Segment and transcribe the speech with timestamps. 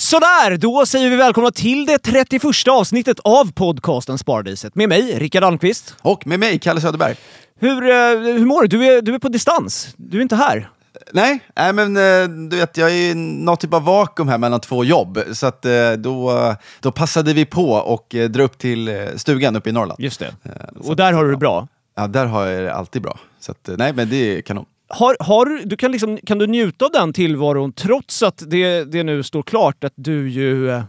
[0.00, 5.44] Sådär, då säger vi välkomna till det 31 avsnittet av podcasten Sparadiset med mig, Rickard
[5.44, 5.94] Almqvist.
[6.02, 7.16] Och med mig, Kalle Söderberg.
[7.60, 8.68] Hur, eh, hur mår du?
[8.68, 9.94] Du är, du är på distans.
[9.96, 10.70] Du är inte här.
[11.12, 14.60] Nej, nej men eh, du vet, jag är i något typ av vakuum här mellan
[14.60, 15.18] två jobb.
[15.32, 19.72] Så att eh, då, då passade vi på och dra upp till stugan uppe i
[19.72, 20.00] Norrland.
[20.00, 20.34] Just det.
[20.82, 21.68] så Och där har du det bra.
[21.96, 23.18] Ja, där har jag det alltid bra.
[23.40, 24.66] Så att, nej, men det är kanon.
[24.88, 29.02] Har, har, du- kan, liksom, kan du njuta av den tillvaron trots att det, det
[29.02, 30.70] nu står klart att du ju...
[30.70, 30.82] eh,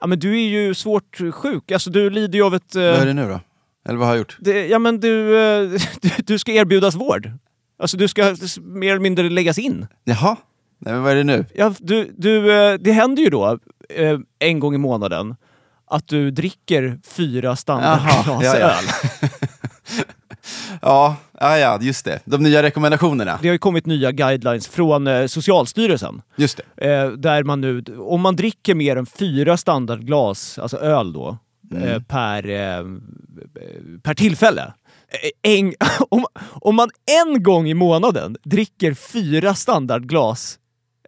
[0.00, 1.72] Ja, men du är ju svårt sjuk.
[1.72, 2.74] Alltså du lider ju av ett...
[2.76, 3.40] eh, Vad är det nu då?
[3.88, 4.36] Eller vad har jag gjort?
[4.40, 5.70] det, ja, men du, eh,
[6.02, 7.30] du, du ska erbjudas vård.
[7.78, 9.86] Alltså du ska mer eller mindre läggas in.
[10.04, 10.36] Jaha?
[10.78, 11.46] Nej, men vad är det nu?
[11.54, 12.42] Ja, du, du,
[12.78, 13.58] det händer ju då
[14.38, 15.36] en gång i månaden
[15.90, 18.84] att du dricker fyra standardglas öl.
[20.82, 22.20] Ja, ja, ja, just det.
[22.24, 23.38] De nya rekommendationerna.
[23.42, 26.22] Det har ju kommit nya guidelines från eh, Socialstyrelsen.
[26.36, 26.90] Just det.
[26.90, 31.38] Eh, där man nu, om man dricker mer än fyra standardglas, alltså öl då,
[31.72, 31.82] Mm.
[31.88, 32.84] eh, per, eh,
[34.02, 34.72] per tillfälle.
[35.42, 35.74] Eh, En,
[36.08, 36.24] om,
[36.60, 36.90] om man
[37.24, 40.58] en gång i månaden dricker fyra standardglas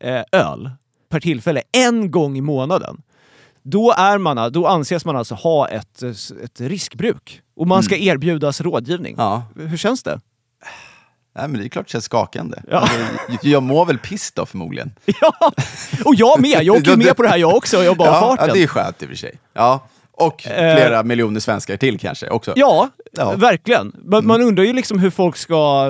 [0.01, 0.71] eh, öl
[1.09, 3.03] per tillfälle, en gång i månaden,
[3.71, 6.03] då, är man, då anses man alltså ha ett,
[6.45, 7.43] ett riskbruk.
[7.57, 9.15] Och man ska erbjudas rådgivning.
[9.15, 9.25] Mm.
[9.27, 9.43] Ja.
[9.57, 10.21] Hur känns det?
[11.37, 12.59] Nej, men det är klart det känns skakande.
[12.71, 12.79] Ja.
[12.79, 12.97] Alltså,
[13.43, 14.93] jag mår väl piss då förmodligen.
[15.21, 15.53] Ja,
[16.05, 16.63] och jag med.
[16.63, 17.83] Jag åker ju med på det här jag också.
[17.83, 18.49] Jag bara ja, farten.
[18.49, 19.39] ja, det är skönt i och för sig.
[19.53, 19.89] Ja.
[20.21, 20.77] Och Eh.
[20.77, 22.53] flera miljoner svenskar till kanske också.
[22.57, 23.33] Ja, Ja.
[23.37, 23.93] verkligen.
[24.05, 25.85] Man, man undrar ju liksom hur folk ska...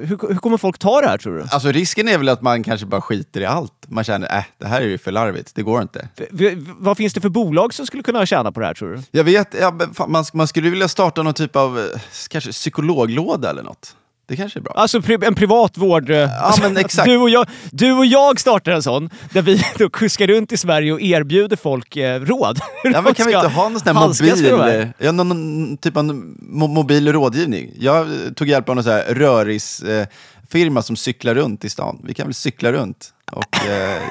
[0.00, 1.42] Hur, hur kommer folk ta det här tror du?
[1.50, 3.72] Alltså risken är väl att man kanske bara skiter i allt.
[3.88, 6.08] Man känner, äh, det här är ju för larvigt, det går inte.
[6.30, 9.02] V- vad finns det för bolag som skulle kunna tjäna på det här tror du?
[9.10, 11.84] Jag vet, ja, men man, man skulle vilja starta någon typ av, eh,
[12.30, 13.96] kanske psykologlåda eller något.
[14.28, 14.72] Det kanske är bra.
[14.76, 16.10] Alltså pri, en privat vård...
[16.10, 17.08] eh, alltså, men exakt.
[17.08, 20.56] Du och, jag, du och jag startar en sån, där vi då kuskar runt i
[20.56, 22.58] Sverige och erbjuder folk eh, råd.
[22.84, 25.96] Ja, men kan vi inte ha någon sån här mobil, eh, ja, någon, någon typ
[25.96, 27.70] av mo mobil rådgivning?
[27.78, 30.06] Jag eh, tog hjälp av någon sån här rörisfirma eh,
[30.50, 32.00] firma som cyklar runt i stan.
[32.04, 33.12] Vi kan väl cykla runt?
[33.32, 34.02] Och, eh,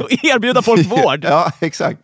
[0.00, 1.24] Och erbjuda folk vård?
[1.24, 1.98] ja, exakt.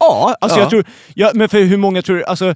[0.00, 0.62] Ja, alltså Ja.
[0.62, 0.84] jag tror...
[1.14, 2.24] Ja, men för hur många tror du...
[2.24, 2.54] Alltså,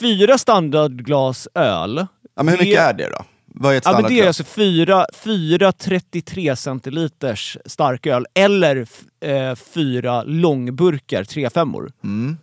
[0.00, 2.06] fyra standardglas öl.
[2.34, 3.24] Ja, men hur mycket är det då?
[3.54, 8.86] Vad är ett Ja, men det är alltså fyra, fyra 33 centiliters starköl eller
[9.20, 12.36] eh, fyra långburkar 3-5 Mm.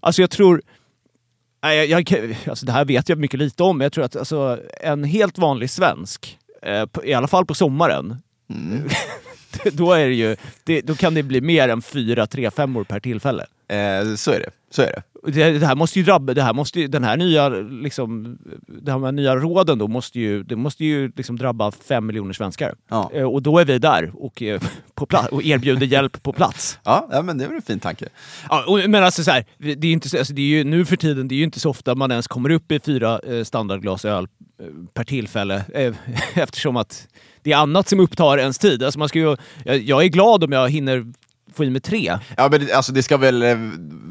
[0.00, 0.62] Alltså jag tror...
[1.60, 4.60] Jag, jag, alltså det här vet jag mycket lite om, men jag tror att alltså,
[4.80, 8.16] en helt vanlig svensk, eh, på, i alla fall på sommaren,
[8.50, 8.88] Mm.
[9.72, 13.46] då, är det ju, det, då kan det bli mer än fyra 3-5 per tillfälle.
[13.68, 14.50] Eh, så är det.
[14.70, 15.02] Så är det.
[15.26, 19.12] Det, det här måste ju drabba, det här måste den här nya, liksom, de här
[19.12, 22.74] nya råden då måste ju, det måste ju liksom drabba fem miljoner svenskar.
[22.90, 23.10] Ja.
[23.14, 24.60] Eh, Och då är vi där och, eh,
[24.94, 26.78] på pla- och erbjuder hjälp på plats.
[26.84, 28.08] Ja, ja, men det är väl en fin tanke.
[28.48, 30.84] Ja, och, men alltså så här, det är inte, så- alltså det är ju, nu
[30.84, 33.44] för tiden, det är ju inte så ofta man ens kommer upp i fyra eh,
[33.44, 34.28] standardglas öl
[34.60, 35.64] eh, per tillfälle.
[35.74, 35.94] Eh,
[36.34, 37.08] eftersom att
[37.42, 38.82] det är annat som upptar ens tid.
[38.82, 41.06] Alltså man ska ju, jag, jag är glad om jag hinner
[41.54, 42.18] få i mig tre.
[42.36, 43.56] Ja, men det- alltså, det ska väl eh,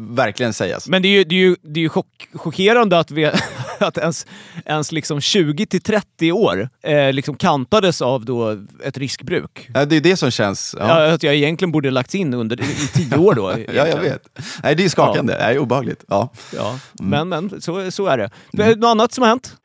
[0.10, 0.88] verkligen sägas.
[0.88, 3.26] Men det är ju, det är ju, det är ju chock, chockerande att, vi,
[3.80, 4.26] att ens,
[4.66, 9.70] ens liksom 20 till 30 år eh, liksom kantades av då ett riskbruk.
[9.74, 10.76] Ja, det är det som känns...
[10.80, 11.14] Ja, Ja.
[11.14, 13.52] Att jag egentligen borde lagts in under, i tio år då.
[13.74, 14.24] ja jag vet.
[14.64, 15.34] Nej, det är skakande.
[15.34, 16.04] Det är obehagligt.
[16.08, 16.30] Ja.
[16.56, 17.30] Ja, Mm.
[17.30, 18.30] men, men så, så är det.
[18.54, 19.56] Men, Något annat som har hänt?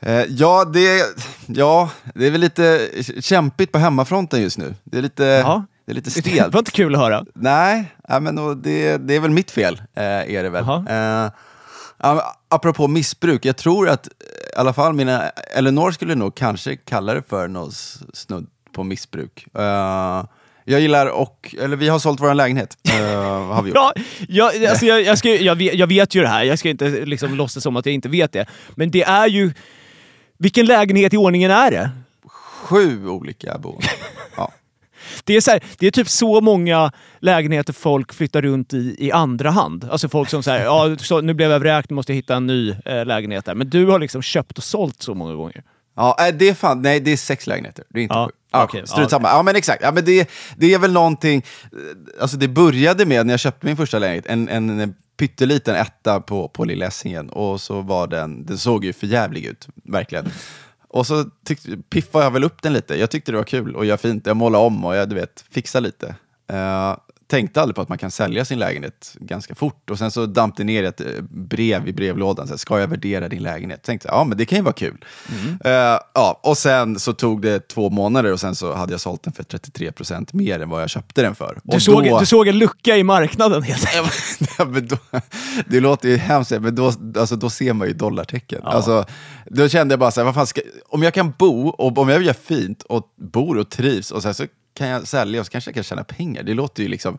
[0.00, 1.02] Eh, ja, det,
[1.46, 2.88] ja, det är väl lite
[3.20, 4.74] kämpigt på hemmafronten just nu.
[4.84, 5.64] Det är lite, Ja.
[5.86, 6.52] Det är lite Det stelt.
[6.54, 7.24] var inte kul att höra.
[7.34, 10.64] Nej, men och det, det är väl mitt fel, eh, är det väl.
[11.98, 14.12] Men apropå missbruk, jag tror att eh,
[14.56, 18.82] i alla fall mina, Eleanor skulle nog kanske kalla det för någon s- snudd på
[18.82, 19.46] missbruk.
[19.58, 20.24] Eh,
[20.66, 22.76] Jag gillar och, eller vi har sålt vår lägenhet.
[23.00, 23.78] Uh, har vi gjort.
[24.28, 26.68] Ja, jag, alltså jag, jag, ska, jag, vet, jag vet ju det här, jag ska
[26.68, 28.46] inte liksom låtsas som att jag inte vet det.
[28.74, 29.52] Men det är ju...
[30.38, 31.90] Vilken lägenhet i ordningen är det?
[32.64, 33.88] Sju olika boenden.
[35.24, 39.12] Det är, så här, det är typ så många lägenheter folk flyttar runt i i
[39.12, 39.88] andra hand.
[39.90, 42.46] Alltså folk som säger ja, så, nu blev jag vräkt, nu måste jag hitta en
[42.46, 43.54] ny eh, lägenhet där.
[43.54, 45.62] Men du har liksom köpt och sålt så många gånger.
[45.96, 47.84] Ja, äh, det är fan, nej det är sex lägenheter.
[47.88, 48.32] Det är inte Ja, sju.
[48.52, 49.28] Ja, okej, strunt samma.
[49.28, 53.26] Ja men exakt, ja, men det, det är väl någonting, eh, alltså det började med
[53.26, 57.60] när jag köpte min första lägenhet, en, en pytteliten etta på, på Lilla Essingen och
[57.60, 60.30] så var den, den såg ju för jävlig ut, verkligen.
[60.94, 63.86] Och så tyckte, piffade jag väl upp den lite, jag tyckte det var kul och
[63.86, 66.14] jag fint, jag målade om och jag du vet, fixade lite.
[66.50, 66.96] Eh,
[67.34, 69.90] tänkte aldrig på att man kan sälja sin lägenhet ganska fort.
[69.90, 72.46] Och sen så damp det ner ett eh, brev i brevlådan.
[72.46, 73.82] Så här, Ska jag värdera din lägenhet?
[73.82, 75.04] Tänkte ja men det kan ju vara kul.
[75.64, 75.72] Eh,
[76.14, 79.32] ja, och sen så tog det två månader och sen så hade jag sålt den
[79.32, 81.58] för 33% mer än vad jag köpte den för.
[81.62, 84.92] Du, och såg, då- du såg en lucka i marknaden helt enkelt.
[85.12, 85.20] Ja,
[85.66, 88.62] det låter ju hemskt, men då, alltså, då ser man ju dollartecken.
[88.64, 89.04] Alltså,
[89.50, 92.08] då kände jag bara så här, vad fan ska, om jag kan bo, och om
[92.08, 93.02] jag gör fint och
[93.32, 94.44] bor och trivs, och här, så
[94.74, 96.42] kan jag sälja och så kanske jag kan tjäna pengar.
[96.42, 97.18] Det låter ju liksom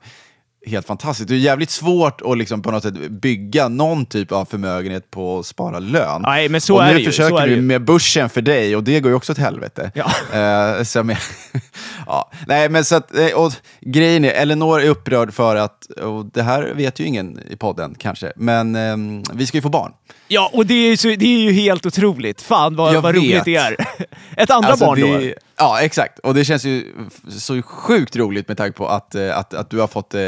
[0.68, 1.30] helt fantastiskt.
[1.30, 5.40] Det är jävligt svårt att liksom på något sätt bygga någon typ av förmögenhet på
[5.40, 6.22] att spara lön.
[6.22, 8.76] Nej, men så och är nu det ju, försöker är du med börsen för dig
[8.76, 9.92] och det går ju också åt helvete.
[9.96, 10.06] Ja.
[10.40, 11.16] Eh, så jag men,
[12.06, 12.32] ja.
[12.48, 16.44] Nej, men så att, eh, och grejen är, Elinor är upprörd för att, och det
[16.44, 19.92] här vet ju ingen i podden kanske, men ehm, vi ska ju få barn.
[20.28, 22.42] Ja, och det är, ju så, det är ju helt otroligt.
[22.42, 23.24] Fan vad, Jag vad vet.
[23.24, 23.76] roligt det är.
[24.38, 25.08] Ett andra Alltså, barn då?
[25.18, 26.20] det, Ja, exakt.
[26.20, 26.94] Och det känns ju
[27.30, 30.22] så sjukt roligt med tanke på att, eh, att, att du har fått eh,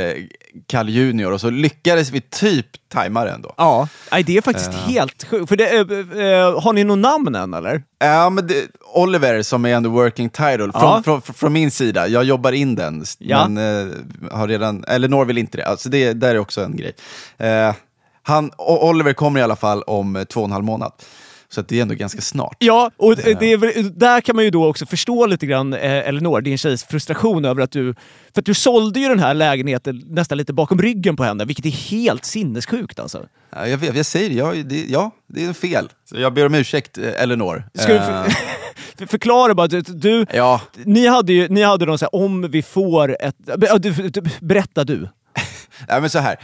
[0.67, 3.53] Kalle Junior och så lyckades vi typ tajma det ändå.
[3.57, 5.49] Ja, nej, det är faktiskt helt sjukt.
[5.49, 7.83] För det, eh, har ni något namn än eller?
[7.99, 11.01] Ja, men det, Oliver som är ändå working title, Ja.
[11.03, 13.47] från, från, från, min sida, jag jobbar in den, Ja.
[13.47, 13.93] men eh,
[14.31, 16.93] har redan, eller Nor vill inte det, alltså det där är också en grej.
[18.23, 20.91] Han, Oliver kommer i alla fall om två och en halv månad,
[21.49, 22.55] så att det är ändå ganska snart.
[22.59, 26.41] Ja, och det är där kan man ju då också förstå lite grann eh, Elinor,
[26.41, 27.93] din tjejs frustration över att du...
[28.33, 31.65] För att du sålde ju den här lägenheten nästan lite bakom ryggen på henne, vilket
[31.65, 33.25] är helt sinnessjukt alltså.
[33.49, 35.89] Ja, jag, jag säger jag, det, ja, det är en fel.
[36.09, 37.63] Så jag ber om ursäkt, eh, Eleanor.
[37.73, 38.31] Ska Eh, för,
[38.97, 42.51] för, förklara bara, du, du, ja, ni hade ju ni hade någon så här, om
[42.51, 43.35] vi får ett...
[43.79, 45.09] Du, du, berätta du.
[45.89, 46.35] Nej, men så här.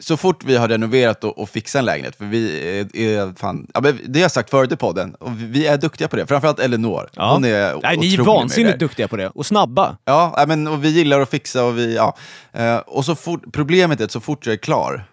[0.00, 3.66] Så fort vi har renoverat och, och fixat en lägenhet, för vi är, är fan,
[3.74, 6.26] ja, men det har jag sagt förut i podden, och vi- är duktiga på det.
[6.26, 7.08] Framförallt Elinor.
[7.12, 7.32] Ja.
[7.32, 9.28] Hon är Nej, ni är vansinnigt duktiga på det.
[9.28, 9.96] Och snabba.
[10.04, 12.16] Ja, men, och vi gillar att fixa och vi, ja.
[12.52, 15.04] Eh, och så fort, problemet är att så fort jag är klar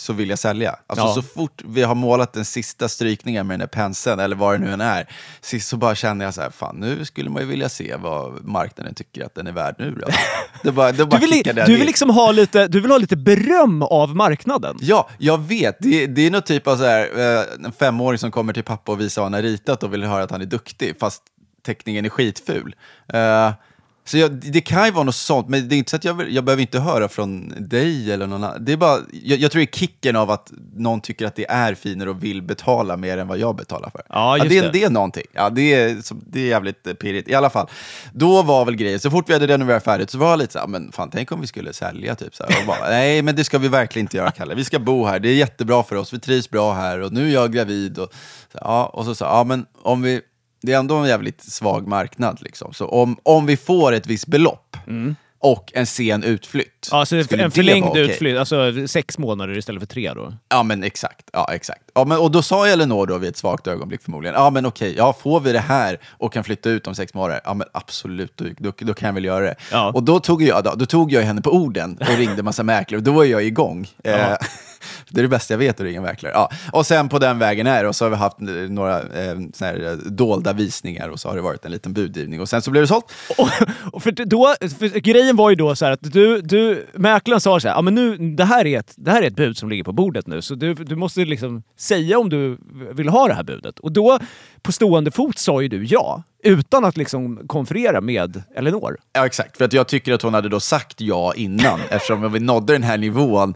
[0.00, 0.76] så vill jag sälja.
[0.86, 1.14] Alltså Ja.
[1.14, 4.58] så fort vi har målat den sista strykningen med den där penseln, eller vad det
[4.66, 5.08] nu än är,
[5.40, 8.44] sist så bara känner jag så här, fan nu skulle man ju vilja se vad
[8.44, 9.90] marknaden tycker att den är värd nu.
[10.00, 10.06] Då.
[10.62, 12.90] Det bara, det Du bara vill, kickar den du vill liksom ha lite, du vill
[12.90, 14.76] ha lite beröm av marknaden.
[14.80, 15.76] Ja, jag vet.
[15.80, 17.08] Det, det är något typ av så här,
[17.38, 20.04] eh, en femåring som kommer till pappa och visar vad han har ritat och vill
[20.04, 21.22] höra att han är duktig, fast
[21.66, 22.74] teckningen är skitful.
[23.12, 23.50] Eh,
[24.10, 26.30] så jag, det kan ju vara något sånt, men det är inte så att jag,
[26.30, 28.64] jag behöver inte höra från dig eller någon annan.
[28.64, 31.50] Det är bara, jag, jag tror det är kicken av att någon tycker att det
[31.50, 34.02] är finare och vill betala mer än vad jag betalar för.
[34.08, 34.70] Ja, just det, är, det.
[34.70, 35.22] det är någonting.
[35.32, 37.28] Ja, det, är, så, det är jävligt pirrigt.
[37.28, 37.68] I alla fall,
[38.12, 40.58] då var väl grejen, så fort vi hade renoverat färdigt så var jag lite så
[40.58, 42.60] här, men fan tänk om vi skulle sälja typ så här.
[42.60, 44.54] Och bara, Nej, men det ska vi verkligen inte göra, Kalle.
[44.54, 47.28] Vi ska bo här, det är jättebra för oss, vi trivs bra här och nu
[47.28, 47.98] är jag gravid.
[47.98, 48.12] Och,
[48.52, 50.20] så, ja, och så sa ja men om vi,
[50.62, 52.72] det är ändå en jävligt svag marknad liksom.
[52.72, 54.76] Så om, om vi får ett visst belopp
[55.38, 56.88] och en sen utflytt.
[56.92, 58.02] Alltså skulle en förlängd okej?
[58.02, 60.34] utflytt, alltså sex månader istället för tre då.
[60.48, 61.30] Ja, men exakt.
[61.32, 61.89] Ja, exakt.
[61.94, 64.94] Ja, men, och då sa Elinor då vid ett svagt ögonblick förmodligen, ja men okej,
[64.96, 68.32] ja, får vi det här och kan flytta ut om sex månader, ja men absolut,
[68.36, 69.54] då, då, då kan jag väl göra det.
[69.72, 69.92] Ja.
[69.94, 72.98] Och då tog, jag, då, då tog jag henne på orden och ringde massa mäklare
[72.98, 73.88] och då var jag igång.
[74.04, 74.12] Eh,
[75.08, 76.32] det är det bästa jag vet att ringa mäklare.
[76.32, 76.50] Ja.
[76.72, 79.90] Och sen på den vägen är och så har vi haft eh, några eh, här
[79.90, 82.82] eh, dolda visningar och så har det varit en liten budgivning och sen så blev
[82.82, 83.12] det sålt.
[83.38, 83.48] Och,
[83.92, 87.68] och för då, för grejen var ju då så att du, du, mäklaren sa så
[87.68, 89.84] här, ja men nu, det här, är ett, det här är ett bud som ligger
[89.84, 92.58] på bordet nu, så du, du måste liksom säga om du
[92.92, 93.78] vill ha det här budet.
[93.78, 94.18] Och då,
[94.62, 98.96] på stående fot, sa ju du ja, utan att liksom konferera med Elinor.
[99.12, 99.56] Ja, exakt.
[99.56, 102.82] För att jag tycker att hon hade då sagt ja innan, eftersom vi nådde den
[102.82, 103.54] här nivån.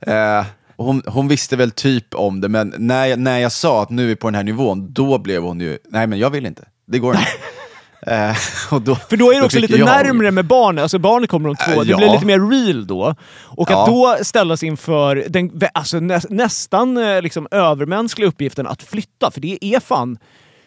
[0.00, 0.44] Eh,
[0.76, 4.02] hon, hon visste väl typ om det, men när jag, när jag sa att nu
[4.02, 6.68] är vi på den här nivån, då blev hon ju, nej men jag vill inte.
[6.86, 7.26] Det går inte.
[8.06, 8.36] eh,
[8.74, 11.30] och då, För då är det också fick lite jag- närmre med barnet, alltså barnet
[11.30, 11.96] kommer om två, Äh, det ja.
[11.96, 13.14] blir lite mer real då.
[13.44, 13.86] Och att Ja.
[14.18, 19.58] då ställas inför den alltså nä, nästan eh, liksom övermänskliga uppgiften att flytta, för det
[19.64, 20.18] är fan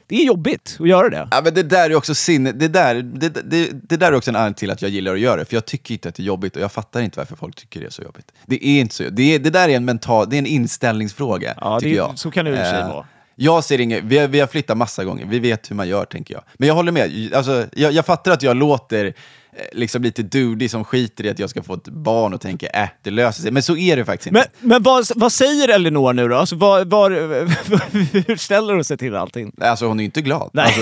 [0.10, 1.28] det är jobbigt att göra det.
[1.32, 4.32] Ja, men det där är också sinne, det där, det, det, det där är också
[4.32, 6.24] en anledning till att jag gillar att göra det, för jag tycker inte att det
[6.24, 8.32] är jobbigt och jag fattar inte varför folk tycker det är så jobbigt.
[8.46, 11.54] Det är inte så, det, är, det där är en mental, det är en inställningsfråga,
[11.62, 12.20] Ja, tycker det- jag.
[12.20, 13.06] så kan det i och för sig vara.
[13.40, 16.06] Jag ser inget, vi har, vi har flyttat massa gånger, vi vet hur man gör
[16.06, 16.44] tänker jag.
[16.56, 19.14] Men jag håller med, alltså, jag, jag fattar att jag låter eh,
[19.72, 22.90] liksom lite dudig som skiter i att jag ska få ett barn och tänker äh,
[23.04, 23.52] det löser sig.
[23.52, 24.46] Men så är det faktiskt inte.
[24.60, 26.36] Men, men vad, vad säger Elinor nu då?
[26.36, 27.10] Alltså, var, var,
[28.28, 29.52] hur ställer hon sig till allting?
[29.62, 30.50] Alltså hon är inte glad.
[30.54, 30.66] Nej.
[30.66, 30.82] Alltså,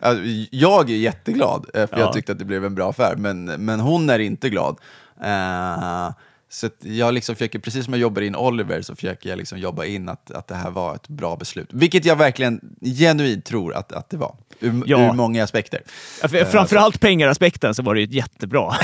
[0.02, 1.98] alltså, jag är jätteglad, eh, för Ja.
[1.98, 4.76] jag tyckte att det blev en bra affär, men, men hon är inte glad.
[5.24, 6.10] Eh,
[6.52, 9.84] så jag liksom försöker, precis som jag jobbar in Oliver, så försöker jag liksom jobba
[9.84, 11.68] in att, att det här var ett bra beslut.
[11.72, 12.60] Vilket jag verkligen
[12.98, 15.08] genuint tror att, att det var, ur, Ja.
[15.08, 15.80] ur många aspekter.
[16.22, 18.74] Ja, för- Framförallt pengaraspekten så var det ju jättebra.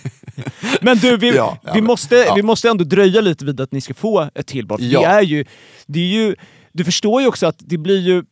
[0.80, 3.80] men du, vi, Ja, vi, men- måste, vi måste ändå dröja lite vid att ni
[3.80, 4.80] ska få ett till barn.
[4.80, 5.44] Det är ju,
[5.86, 6.36] det är ju,
[6.72, 8.24] du förstår ju också att det blir ju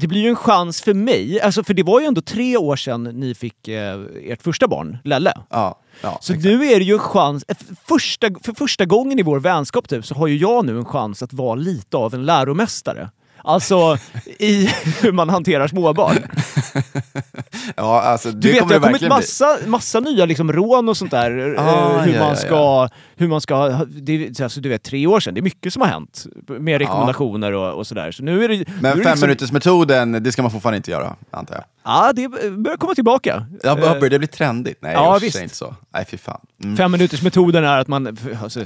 [0.00, 2.76] det blir ju en chans för mig, alltså för det var ju ändå tre år
[2.76, 5.32] sedan ni fick eh, ert första barn, Lelle.
[5.50, 6.44] Ja, ja, Så exakt.
[6.44, 7.56] nu är det ju en chans, eh,
[7.88, 11.22] första, för första gången i vår vänskap typ, så har ju jag nu en chans
[11.22, 13.10] att vara lite av en läromästare.
[13.48, 13.98] Alltså
[14.38, 14.66] i
[15.02, 16.16] hur man hanterar småbarn.
[17.76, 21.54] ja, alltså, Du vet, det har kommit massa, massa nya liksom rån och sånt där.
[21.58, 23.68] Ah, eh, hur, ja, man ja, ska, hur man ska...
[23.88, 25.34] Det, är- alltså, du vet, tre år sedan.
[25.34, 28.12] Det är mycket som har hänt med rekommendationer och, och sådär.
[28.12, 30.90] Så nu är det, Men det fem liksom, minuters metoden det ska man fortfarande inte
[30.90, 31.64] göra, antar jag.
[31.88, 33.46] Ja, det börjar komma tillbaka.
[33.62, 34.78] Ja, Eh, börjar det bli trendigt?
[34.82, 35.74] Nej, ja, säg inte så.
[35.94, 36.40] Nej, fy fan.
[36.64, 36.76] Mm.
[36.76, 38.64] Fem minuters metoden är att man, alltså,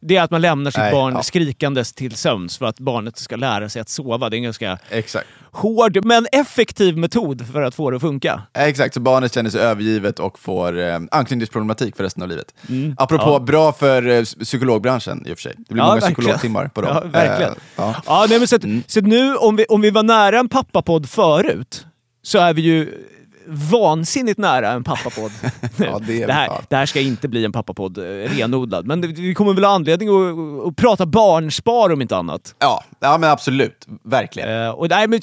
[0.00, 1.22] det är att man lämnar sitt Nej, barn ja.
[1.22, 4.28] skrikandes till sömns för att barnet ska lära sig att sova.
[4.28, 5.26] Det är en ganska Exakt.
[5.52, 8.42] hård men effektiv metod för att få det att funka.
[8.52, 12.54] Exakt, så barnet känner sig övergivet och får eh, anknytningsproblematik för resten av livet.
[12.68, 12.94] Mm.
[12.98, 13.38] Apropå Ja.
[13.38, 15.54] bra för eh, psykologbranschen i och för sig.
[15.58, 16.14] Det blir Ja, många verkligen.
[16.14, 16.90] psykologtimmar på dem.
[17.02, 17.52] Ja, verkligen.
[17.52, 17.94] Eh, ja.
[18.06, 18.82] Ja, nej, men så att, Mm.
[18.86, 21.86] så nu, om vi, om vi var nära en pappapodd förut,
[22.22, 23.04] så är vi ju
[23.46, 25.32] vansinnigt nära en pappapodd.
[25.76, 29.34] Ja, det det, här, det här ska inte bli en pappapodd eh, renodlad, men vi
[29.34, 32.54] kommer väl ha anledning att, att prata barnspar om inte annat.
[32.58, 33.86] Ja, ja, men absolut.
[34.02, 34.62] Verkligen.
[34.62, 35.20] Eh, och nej, men,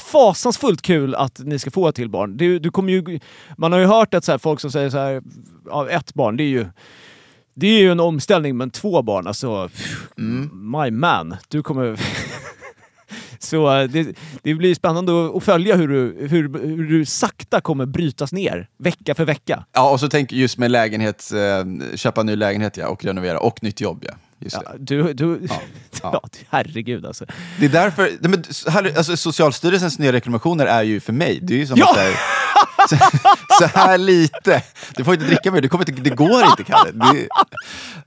[0.00, 2.36] fasansfullt kul att ni ska få ett till barn.
[2.36, 3.20] Du, du kommer ju,
[3.58, 5.22] man har ju hört att så här, folk som säger så här,
[5.66, 6.66] ja, ett barn, det är ju
[7.54, 9.68] det är ju en omställning, men två barn, alltså...
[9.68, 10.08] pff,
[10.52, 12.00] My man, du kommer...
[13.44, 17.86] Så eh, det, det blir spännande att- följa hur du, hur, hur du sakta kommer
[17.86, 19.64] brytas ner, vecka för vecka.
[19.72, 23.62] Ja, och så tänk just med lägenhet, eh, köpa ny lägenhet ja, och renovera, och
[23.62, 24.04] nytt jobb.
[24.08, 24.14] Ja.
[24.50, 25.62] Ja, du, du, ja.
[26.02, 26.22] ja.
[26.48, 27.24] herregud alltså.
[27.58, 31.58] det är därför, nej, men, alltså, Socialstyrelsens nya rekommendationer är ju för mig, det är
[31.58, 32.12] ju som att här,
[32.88, 32.96] så,
[33.58, 34.62] så här lite,
[34.96, 36.90] du får inte dricka mer, det, kommer inte, det går inte Kalle.
[36.92, 37.28] Det,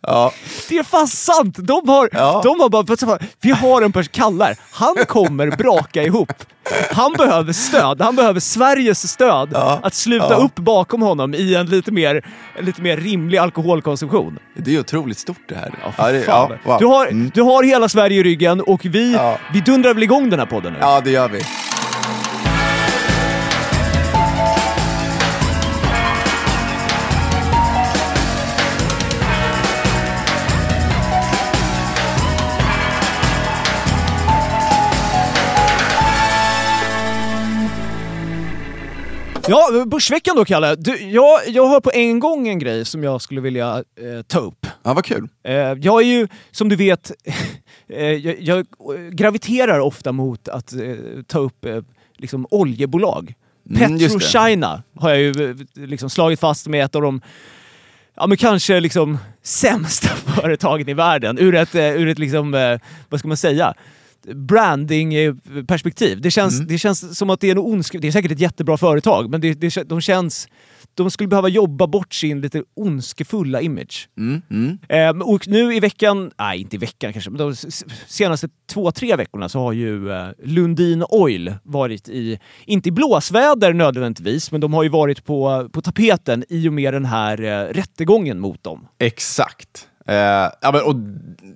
[0.02, 0.32] ja.
[0.70, 1.56] Det är fan sant!
[1.60, 2.42] De har, Ja.
[2.44, 6.32] de har bara, du vi har en person, Kallar, han kommer braka ihop.
[6.92, 9.80] Han behöver stöd, han behöver Sveriges stöd Ja.
[9.84, 12.26] att sluta upp bakom honom i en lite mer,
[12.60, 14.40] lite mer rimlig alkoholkonsumtion.
[14.58, 15.74] Det är otroligt stort det här.
[15.98, 16.80] Ja, det, wow.
[16.80, 17.32] du, har, Mm.
[17.34, 19.18] du har hela Sverige i ryggen och vi,
[19.54, 20.80] vi dundrar väl igång den här podden nu?
[20.82, 21.42] ja, det gör vi.
[39.48, 40.76] Ja, Börsveckan då Kalle.
[40.76, 44.40] Du, jag, jag har på en gång en grej som jag skulle vilja eh, ta
[44.40, 44.68] upp.
[44.84, 45.28] Ja, vad kul.
[45.44, 47.12] Eh, jag är ju, som du vet,
[47.90, 48.66] eh, jag, jag
[49.12, 50.80] graviterar ofta mot att eh,
[51.28, 51.82] ta upp eh,
[52.18, 53.34] liksom oljebolag.
[53.70, 54.00] Mm.
[54.00, 55.56] PetroChina har jag ju eh,
[55.88, 57.22] liksom slagit fast med ett av de
[58.16, 62.80] ja, men kanske liksom sämsta företagen i världen ur ett, eh, ur ett liksom, eh,
[63.10, 63.74] vad ska man säga,
[64.34, 66.22] branding-perspektiv.
[66.22, 66.68] Det känns, Mm.
[66.68, 67.96] det känns som att det är en ondsk...
[68.02, 70.48] Det är säkert ett jättebra företag, men det, det, de känns...
[70.94, 74.10] De skulle behöva jobba bort sin lite ondskefulla image.
[74.18, 74.78] Mm, mm.
[74.90, 77.56] Ehm, och nu i veckan, nej inte i veckan kanske, men de
[78.08, 83.74] senaste två, tre veckorna så har ju eh, Lundin Oil varit i, inte i blåsväder
[83.74, 87.74] nödvändigtvis, men de har ju varit på, på tapeten i och med den här eh,
[87.74, 88.88] rättegången mot dem.
[89.00, 89.88] Exakt.
[90.08, 90.16] Eh,
[90.62, 90.96] ja, men, och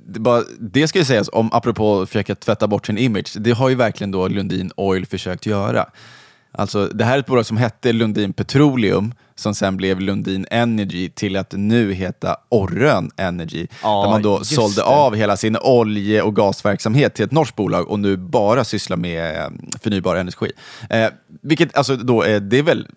[0.05, 3.51] det, bara, det ska ju sägas, om, apropå att försöka tvätta bort sin image, det
[3.51, 5.85] har ju verkligen då Lundin Oil försökt göra.
[6.51, 11.09] Alltså, det här är ett bolag som hette Lundin Petroleum, som sen blev Lundin Energy
[11.09, 13.67] till att nu heta Orrön Energy.
[13.83, 14.85] Ja, där man då sålde det.
[14.85, 19.37] av hela sin olje och gasverksamhet till ett norskt bolag och nu bara sysslar med
[19.37, 19.49] eh,
[19.81, 20.51] förnybar energi.
[20.89, 21.07] Eh,
[21.41, 22.87] vilket alltså då är, det är väl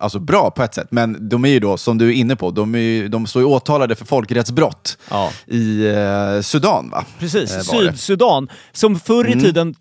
[0.00, 2.50] alltså bra på ett sätt, men de är ju då, som du är inne på,
[2.50, 5.30] de, är de står ju åtalade för folkrättsbrott Ja.
[5.46, 7.04] i eh, Sudan va?
[7.18, 7.60] Precis, Eh.
[7.62, 8.48] Sydsudan.
[8.72, 9.44] Som förr i Mm.
[9.44, 9.74] tiden,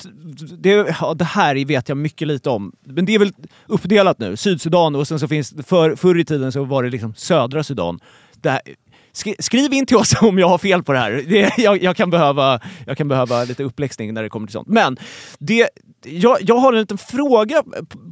[0.59, 3.33] det, ja, det här vet jag mycket lite om, men det är väl
[3.67, 4.37] uppdelat nu.
[4.37, 7.99] Sydsudan och sen så finns för, förr i tiden så var det liksom södra Sudan.
[8.41, 8.59] Skri,
[9.39, 11.23] skriv in till oss om jag har fel på det här.
[11.27, 14.67] Det, jag, jag, kan behöva, jag kan behöva lite uppläxning när det kommer till sånt.
[14.67, 14.97] Men
[15.39, 15.69] det,
[16.03, 17.63] jag, jag har en liten fråga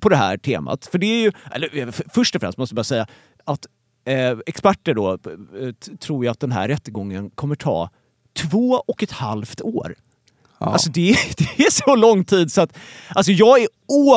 [0.01, 0.85] på det här temat.
[0.85, 3.07] För det är ju, eller, eh, först och främst måste jag bara säga
[3.43, 3.65] att
[4.05, 7.89] eh, experter då eh, tror ju att den här rättegången kommer ta
[8.37, 9.95] två och ett halvt år.
[10.59, 10.65] Ja.
[10.65, 11.17] Alltså det, är-
[11.57, 12.77] det är så lång tid så att...
[13.09, 13.67] Alltså jag är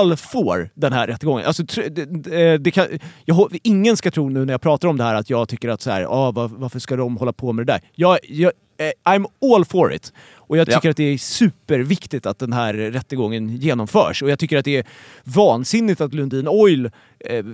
[0.00, 1.46] all for den här rättegången.
[1.46, 2.86] Alltså, det, det, det kan,
[3.24, 5.80] jag, ingen ska tro nu när jag pratar om det här att jag tycker att
[5.82, 7.80] så här, ah, var, varför ska de hålla på med det där?
[7.94, 10.12] Jag, jag, eh, I'm all for it.
[10.36, 10.90] Och jag tycker Ja.
[10.90, 14.22] att det är superviktigt att den här rättegången genomförs.
[14.22, 14.84] Och jag tycker att det är
[15.24, 16.90] vansinnigt att Lundin Oil
[17.24, 17.44] eh,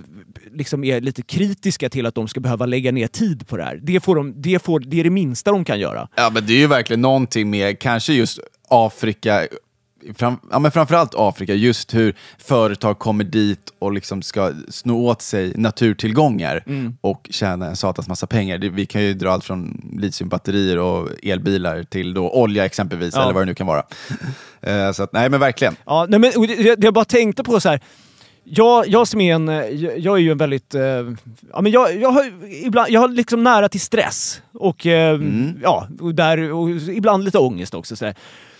[0.53, 3.79] liksom är lite kritiska till att de ska behöva lägga ner tid på det här.
[3.83, 6.07] Det, får de, det, får, det är det minsta de kan göra.
[6.15, 9.47] Ja, men det är ju verkligen någonting med kanske just Afrika,
[10.15, 15.21] fram, ja, men framförallt Afrika, just hur företag kommer dit och liksom ska sno åt
[15.21, 16.63] sig naturtillgångar
[17.01, 18.57] och tjäna en satans massa pengar.
[18.57, 23.23] Det, vi kan ju dra allt från litiumbatterier och elbilar till då olja exempelvis, Ja.
[23.23, 23.83] eller vad det nu kan vara.
[24.61, 25.75] Eh, så att, nej men verkligen.
[25.85, 27.79] Ja, nej, men det jag bara tänkte på så här.
[28.43, 30.81] Jag, jag som är en, eh, jag, jag är ju en väldigt, eh,
[31.53, 32.25] ja men jag, jag har
[32.65, 35.19] ibland, jag har liksom nära till stress och eh,
[35.63, 37.95] ja, och där, och ibland lite ångest också.
[37.95, 38.15] Så här.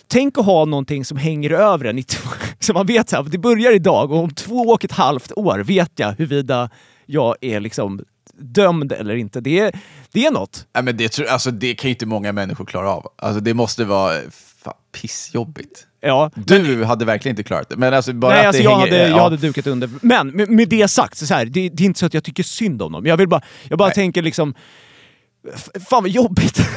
[0.07, 2.03] Tänk att ha någonting som hänger över en,
[2.59, 5.91] så man vet här, det börjar idag och om två och ett halvt år vet
[5.95, 6.69] jag huruvida
[7.05, 8.01] jag är liksom
[8.39, 9.41] dömd eller inte.
[9.41, 9.79] Det är,
[10.11, 10.67] det är något.
[10.73, 13.07] Nej, men det, alltså, det kan ju inte många människor klara av.
[13.15, 14.21] Alltså, det måste vara
[14.63, 15.87] fan, pissjobbigt.
[16.01, 17.75] Ja, Du hade verkligen inte klarat det.
[17.75, 19.23] Men alltså, bara Nej, att alltså det jag, hänger, hade, jag ja.
[19.23, 19.89] hade dukat under.
[20.01, 22.23] Men med, med det sagt, så, så här, det, det är inte så att jag
[22.23, 23.05] tycker synd om dem.
[23.05, 23.95] Jag, vill bara, jag bara Nej.
[23.95, 24.53] tänker liksom...
[25.89, 26.59] Fan vad jobbigt!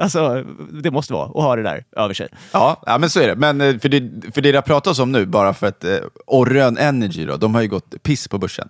[0.00, 0.44] alltså,
[0.82, 2.28] det måste vara att ha det där över sig.
[2.52, 3.36] Ja, ja, men så är det.
[3.36, 6.78] Men eh, för det, för det det pratas om nu, bara för att eh, Orrön
[6.78, 8.68] Energy, då, de har ju gått piss på börsen.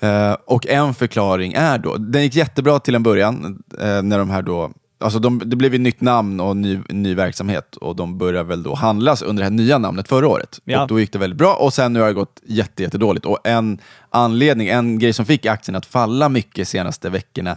[0.00, 4.30] Eh, och en förklaring är då, den gick jättebra till en början, eh, när de
[4.30, 8.18] här då Alltså de, det blev ju nytt namn och ny, ny verksamhet och de
[8.18, 10.60] började väl då handlas under det här nya namnet förra året.
[10.64, 10.82] Ja.
[10.82, 13.26] Och då gick det väldigt bra och sen nu har det gått jätte, jättedåligt.
[13.26, 13.78] Och en
[14.10, 17.56] anledning, en grej som fick aktien att falla mycket senaste veckorna,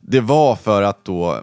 [0.00, 1.42] det var för att då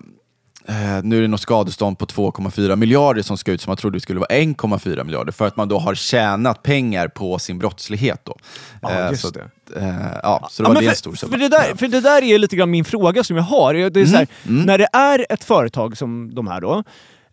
[0.68, 4.00] Eh, nu är det något skadestånd på 2,4 miljarder som ska ut, som man trodde
[4.00, 8.22] skulle vara 1,4 miljarder, för att man då har tjänat pengar på sin brottslighet.
[8.24, 8.38] Då.
[8.82, 9.50] Ja, Eh, just så, det.
[9.76, 12.22] Eh, ja, så det Ja, var det en stor för, det där, för det där
[12.24, 13.74] är lite grann min fråga som jag har.
[13.74, 16.84] Det är så här, När det är ett företag som de här då,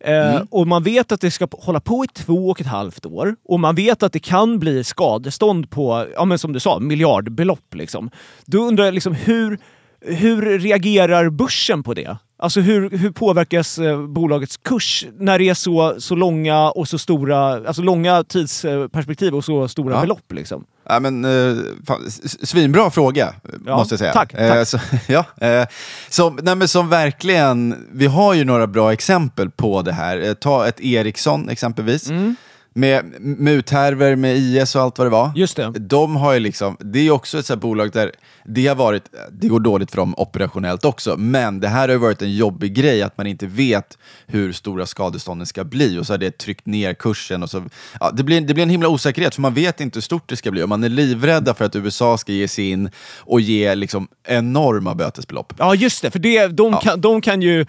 [0.00, 3.36] eh, och man vet att det ska hålla på i två och ett halvt år,
[3.48, 7.74] och man vet att det kan bli skadestånd på, ja men som du sa, miljardbelopp.
[7.74, 8.10] Liksom.
[8.46, 9.58] Då undrar jag liksom hur,
[10.00, 12.16] hur reagerar börsen på det?
[12.42, 16.98] Alltså hur, hur påverkas eh, bolagets kurs när det är så, så långa och så
[16.98, 20.00] stora, alltså långa tidsperspektiv och så stora Ja.
[20.00, 20.32] belopp?
[20.32, 20.64] Liksom?
[20.88, 22.10] Ja, men, eh, fan,
[22.42, 23.34] svinbra fråga,
[23.66, 24.12] Ja, måste jag säga.
[24.12, 24.68] tack, Eh, tack.
[24.68, 24.78] så,
[25.12, 25.66] ja, eh,
[26.08, 30.28] som, nej, men som verkligen, vi har ju några bra exempel på det här.
[30.28, 32.10] Eh, ta ett Ericsson exempelvis.
[32.10, 32.36] Mm.
[32.74, 35.32] Med muthärvor med IS och allt vad det var.
[35.36, 35.70] Just det.
[35.78, 38.12] De har ju liksom, det är också ett sånt bolag där
[38.44, 41.96] det har varit, det går dåligt för dem operationellt också, men det här har ju
[41.98, 46.12] varit en jobbig grej att man inte vet hur stora skadestånden ska bli och så
[46.12, 47.62] har det tryckt ner kursen och så,
[48.00, 50.36] ja, det, blir, det blir en himla osäkerhet för man vet inte hur stort det
[50.36, 53.74] ska bli och man är livrädda för att USA ska ge sig in och ge
[53.74, 55.52] liksom enorma bötesbelopp.
[55.58, 56.10] Ja, just det.
[56.10, 56.80] För det, de, Ja.
[56.80, 57.66] kan, de kan ju...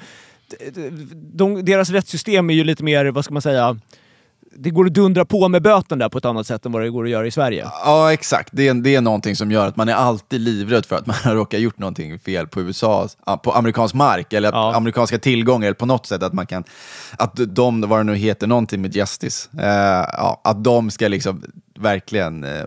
[1.34, 3.78] De, deras rättssystem är ju lite mer, vad ska man säga,
[4.58, 6.90] det går att dundra på med böten där på ett annat sätt än vad det
[6.90, 7.68] går att göra i Sverige.
[7.86, 8.50] Ja, exakt.
[8.52, 11.16] Det är, det är någonting som gör att man är alltid livrädd för att man
[11.24, 13.08] har råkat gjort någonting fel på USA,
[13.44, 14.76] på amerikansk mark eller Ja.
[14.76, 16.64] amerikanska tillgångar eller på något sätt att man kan,
[17.18, 19.68] att de, vad det nu heter, någonting med justice, eh,
[20.18, 21.44] ja, att de ska liksom
[21.80, 22.64] verkligen eh,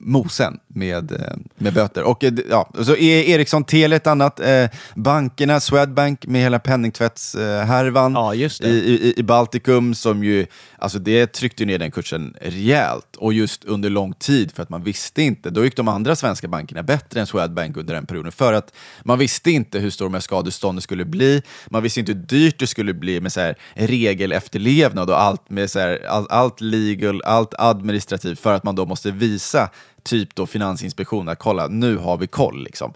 [0.00, 2.02] mosen med, eh, med böter.
[2.02, 8.34] Och eh, ja, så Ericsson, Telia ett annat, eh, bankerna, Swedbank med hela penningtvättshärvan Ja,
[8.34, 10.46] i, i, i Baltikum som ju,
[10.78, 14.82] alltså det tryckte ner den kursen rejält och just under lång tid för att man
[14.82, 15.50] visste inte.
[15.50, 19.18] Då gick de andra svenska bankerna bättre än Swedbank under den perioden för att man
[19.18, 21.42] visste inte hur stor de här skadestånden skulle bli.
[21.70, 25.70] Man visste inte hur dyrt det skulle bli med så här regelefterlevnad och allt med
[25.70, 29.70] så här, all, allt legal, allt administrativt för att man då måste visa
[30.02, 32.64] typ då Finansinspektionen att kolla, nu har vi koll.
[32.64, 32.92] Liksom.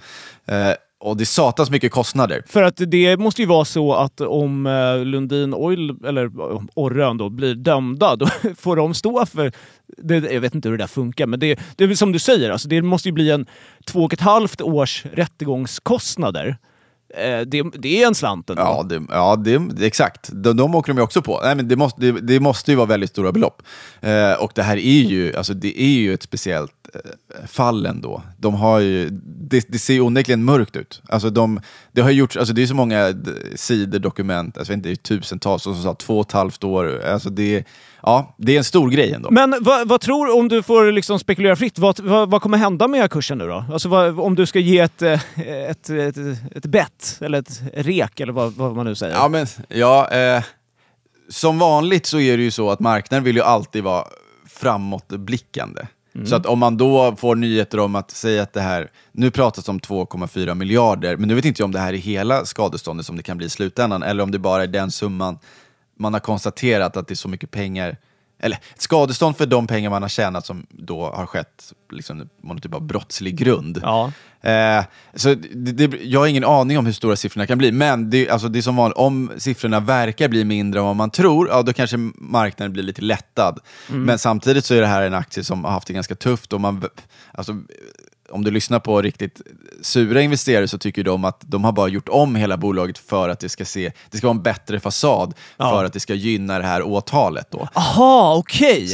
[0.46, 2.42] Eh, och det är satans mycket kostnader.
[2.46, 6.30] För att det måste ju vara så att om eh, Lundin Oil, eller
[6.74, 8.26] Orrön då, blir dömda, då
[8.58, 9.52] får de stå för...
[9.86, 12.50] Det, jag vet inte hur det där funkar, men det, det är som du säger,
[12.50, 13.46] alltså, det måste ju bli en
[13.86, 16.56] två och ett halvt års rättegångskostnader.
[17.16, 18.62] Eh, det, det är en slant ändå.
[18.62, 20.30] Ja, det, ja det, exakt.
[20.32, 21.40] De, de åker de ju också på.
[21.44, 23.62] Nej, men det, måste, det, det måste ju vara väldigt stora belopp.
[24.00, 28.22] Eh, och det här är ju, alltså, det är ju ett speciellt eh, fall ändå.
[28.38, 31.02] De har ju, det, det ser onekligen mörkt ut.
[31.08, 31.60] Alltså, de,
[31.92, 33.14] det, har gjorts, alltså, det är så många
[33.54, 37.04] sidor dokument, alltså, inte, det är tusentals, som sa två och ett halvt år.
[37.04, 37.64] Alltså, det,
[38.02, 39.30] ja, det är en stor grej ändå.
[39.30, 42.88] Men vad, vad tror, om du får liksom spekulera fritt, vad, vad, vad kommer hända
[42.88, 43.64] med kursen nu då?
[43.72, 45.20] Alltså vad, om du ska ge ett, eh,
[45.70, 46.16] ett, ett,
[46.56, 49.14] ett bett, eller ett rek, eller vad, vad man nu säger.
[49.14, 50.42] Ja, men, ja, eh,
[51.28, 54.04] som vanligt så är det ju så att marknaden vill ju alltid vara
[54.48, 55.82] framåtblickande.
[56.14, 56.26] Mm.
[56.26, 59.64] Så att om man då får nyheter om att säga att det här, nu pratas
[59.64, 63.06] det om 2,4 miljarder, men nu vet inte jag om det här är hela skadeståndet
[63.06, 65.38] som det kan bli i slutändan, eller om det bara är den summan
[65.98, 67.96] man har konstaterat att det är så mycket pengar,
[68.44, 72.60] eller skadestånd för de pengar man har tjänat som då har skett liksom, på någon
[72.60, 73.80] typ av brottslig grund.
[73.82, 74.12] Ja.
[74.40, 78.10] Eh, så det, det, jag har ingen aning om hur stora siffrorna kan bli, men
[78.10, 81.48] det, alltså det är som vanligt, om siffrorna verkar bli mindre än vad man tror,
[81.48, 83.58] ja, då kanske marknaden blir lite lättad.
[84.06, 86.52] Men samtidigt så är det här en aktie som har haft det ganska tufft.
[86.52, 86.84] Och man,
[87.32, 87.56] alltså,
[88.34, 89.40] om du lyssnar på riktigt
[89.82, 93.40] sura investerare så tycker de att de har bara gjort om hela bolaget för att
[93.40, 95.70] det ska, se, det ska vara en bättre fasad, Ja.
[95.70, 97.50] för att det ska gynna det här åtalet.
[97.50, 97.68] Då.
[97.74, 98.92] Aha, okej!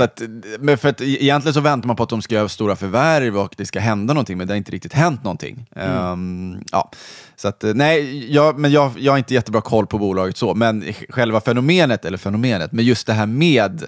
[0.60, 3.38] Men för att e- egentligen så väntar man på att de ska göra stora förvärv
[3.38, 5.66] och det ska hända någonting, men det har inte riktigt hänt någonting.
[5.76, 6.90] Ehm, ja.
[7.36, 10.54] Så att, eh, nej, jag, men jag, jag har inte jättebra koll på bolaget så,
[10.54, 13.84] men själva fenomenet, eller fenomenet, men just det här med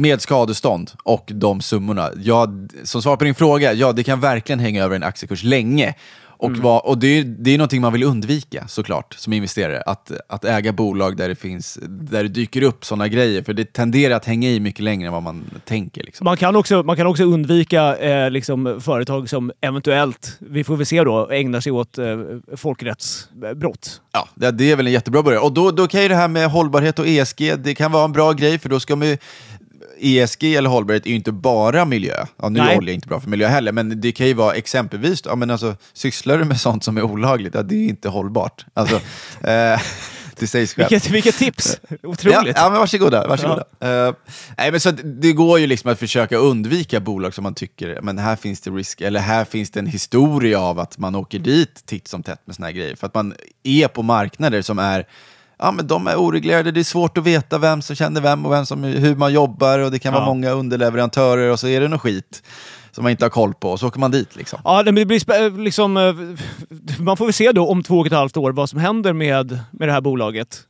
[0.00, 2.10] med skadestånd och de summorna.
[2.22, 2.48] Ja,
[2.84, 5.94] som svar på din fråga, ja det kan verkligen hänga över en aktiekurs länge.
[6.40, 10.12] Och, vad, och det, är, det är någonting man vill undvika såklart som investerare, att,
[10.28, 14.14] att äga bolag där det, finns, där det dyker upp sådana grejer, för det tenderar
[14.14, 16.02] att hänga i mycket längre än vad man tänker.
[16.02, 16.24] Liksom.
[16.24, 20.86] Man kan också, man kan också undvika eh, liksom, företag som eventuellt, vi får väl
[20.86, 22.18] se då, ägnar sig åt eh,
[22.56, 24.00] folkrättsbrott.
[24.12, 25.42] Ja, det, det är väl en jättebra början.
[25.42, 28.12] Och då, då kan ju det här med hållbarhet och ESG, det kan vara en
[28.12, 29.18] bra grej, för då ska man ju
[30.00, 32.26] ESG eller hållbarhet är ju inte bara miljö.
[32.42, 32.74] Ja, nu Nej.
[32.74, 35.50] är olja inte bra för miljö heller, men det kan ju vara exempelvis, ja, men
[35.50, 38.66] alltså, sysslar du med sånt som är olagligt, ja, det är inte hållbart.
[38.74, 38.96] Alltså,
[39.44, 39.80] eh,
[40.40, 40.88] det sägs själv.
[40.90, 41.80] Vilket, vilket tips!
[41.88, 42.56] Ja, Otroligt!
[42.56, 43.28] ja, men varsågoda.
[43.28, 43.64] varsågoda.
[43.80, 44.14] Eh,
[44.58, 48.18] nej, men så det går ju liksom att försöka undvika bolag som man tycker, men
[48.18, 51.86] här finns det risk, eller här finns det en historia av att man åker dit
[51.86, 52.96] titt som tätt med såna här grejer.
[52.96, 55.06] För att man är på marknader som är
[55.62, 58.52] Ja, men de är oreglerade, det är svårt att veta vem som känner vem och
[58.52, 60.26] vem som, hur man jobbar och det kan vara Ja.
[60.26, 62.42] många underleverantörer och så är det något skit
[62.92, 64.36] som man inte har koll på och så åker man dit.
[64.36, 64.60] Liksom.
[64.64, 66.14] Ja, det blir spä- liksom, eh,
[66.98, 69.58] man får väl se då om två och ett halvt år vad som händer med,
[69.70, 70.60] med det här bolaget.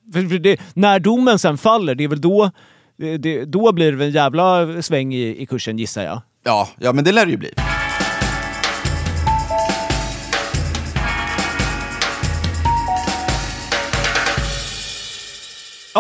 [0.41, 2.51] Det, när domen sen faller, det är väl då,
[3.19, 6.23] det, då blir det en jävla sväng i, i kursen gissar jag.
[6.45, 7.51] Ja, ja, men det lär det ju bli.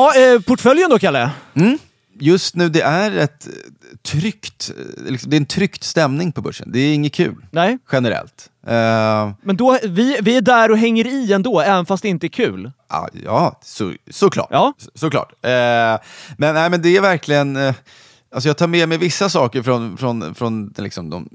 [0.01, 1.31] Ja, eh, portföljen då Kalle?
[2.21, 3.53] Just nu, det är ett eh,
[4.03, 6.73] tryckt, eh, liksom, det är en tryckt stämning på börsen.
[6.73, 8.51] Det är inget kul, Nej, generellt.
[8.67, 12.27] Eh, men då, vi, vi är där och hänger i ändå, även fast det inte
[12.27, 12.71] är kul.
[12.89, 14.49] Ja, ja så, såklart.
[14.51, 14.73] Ja.
[14.79, 15.33] Så, såklart.
[15.43, 15.51] Eh,
[16.37, 17.57] men, nej, men det är verkligen...
[17.57, 17.75] Eh,
[18.35, 21.29] alltså jag tar med mig vissa saker från, från, från liksom, de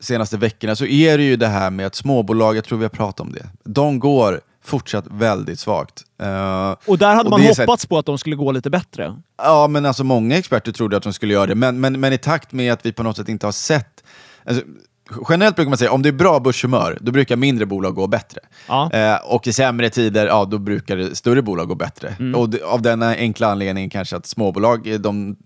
[0.00, 0.76] senaste veckorna.
[0.76, 3.32] Så är det ju det här med att småbolag, jag tror vi har pratat om
[3.32, 6.02] det, de går fortsatt väldigt svagt.
[6.22, 8.70] Eh, Och där hade Och man så här- hoppats på att de skulle gå lite
[8.70, 9.16] bättre.
[9.38, 12.18] Ja, men alltså många experter trodde att de skulle göra det, men, men, men i
[12.18, 14.04] takt med att vi på något sätt inte har sett...
[14.44, 14.62] Alltså,
[15.28, 18.40] generellt brukar man säga om det är bra börshumör, då brukar mindre bolag gå bättre.
[18.68, 18.90] Ja.
[18.92, 22.16] Eh, och i sämre tider, ja, då brukar större bolag gå bättre.
[22.34, 25.36] Och det, av den enkla anledningen kanske att småbolag eh, de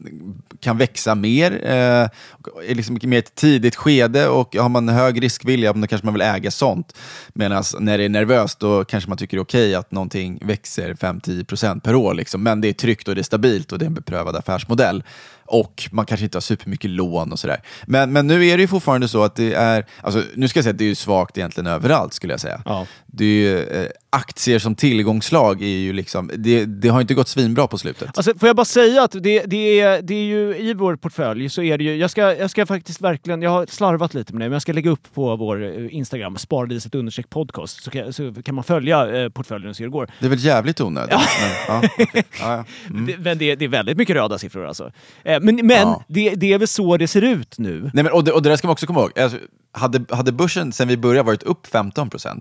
[0.61, 5.23] kan växa mer, eh, och är liksom mer ett tidigt skede och har man hög
[5.23, 6.97] riskvilja, då kanske man vill äga sånt.
[7.33, 10.95] Medan när det är nervöst, då kanske man tycker det är okej att någonting växer
[10.95, 12.15] 5-10% per år.
[12.15, 12.43] Liksom.
[12.43, 15.03] Men det är tryggt och det är stabilt och det är en beprövad affärsmodell.
[15.49, 17.63] Och man kanske inte har supermycket lån och sådär.
[17.87, 20.65] Men, men nu är det ju fortfarande så att det är, alltså, nu ska jag
[20.65, 22.63] säga att det är ju svagt egentligen överallt skulle jag säga.
[22.65, 22.87] Ja.
[23.13, 27.29] Det är ju, eh, aktier som tillgångslag är ju liksom, det, det har inte gått
[27.29, 28.09] svinbra på slutet.
[28.17, 31.49] Alltså, får jag bara säga att det, det, är, det är ju i vår portfölj
[31.51, 34.41] så är det ju, jag ska, jag ska faktiskt verkligen, jag har slarvat lite med
[34.41, 38.13] det, men jag ska lägga upp på vår eh, Instagram, spardiset understreck podcast, så kan,
[38.13, 40.11] så kan man följa eh, portföljen och se hur det går.
[40.21, 41.11] Det är väl jävligt onödigt.
[41.41, 42.25] Men, ja, okej.
[42.41, 42.65] ja, ja.
[42.91, 43.07] Mm.
[43.07, 44.91] Det, men det, det är väldigt mycket röda siffror alltså.
[45.25, 46.05] Eh, men men Ja.
[46.09, 47.91] det, det är väl så det ser ut nu.
[47.95, 49.19] Nej, men, och, det, och det där ska man också komma ihåg.
[49.19, 49.39] Alltså,
[49.73, 52.41] hade, hade börsen sen vi började varit upp 15%,